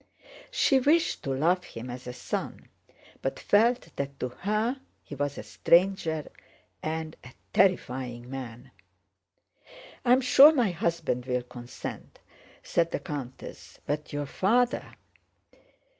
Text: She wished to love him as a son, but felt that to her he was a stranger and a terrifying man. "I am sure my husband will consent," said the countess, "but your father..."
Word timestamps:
She 0.49 0.79
wished 0.79 1.21
to 1.25 1.29
love 1.31 1.63
him 1.63 1.91
as 1.91 2.07
a 2.07 2.11
son, 2.13 2.69
but 3.21 3.39
felt 3.39 3.95
that 3.97 4.19
to 4.19 4.29
her 4.29 4.81
he 5.03 5.13
was 5.13 5.37
a 5.37 5.43
stranger 5.43 6.27
and 6.81 7.15
a 7.23 7.31
terrifying 7.53 8.27
man. 8.27 8.71
"I 10.03 10.13
am 10.13 10.21
sure 10.21 10.53
my 10.53 10.71
husband 10.71 11.27
will 11.27 11.43
consent," 11.43 12.17
said 12.63 12.89
the 12.89 12.99
countess, 12.99 13.77
"but 13.85 14.11
your 14.11 14.25
father..." 14.25 14.95